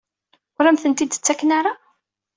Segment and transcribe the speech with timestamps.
[0.57, 1.73] Ur am-ten-id-ttaken ara?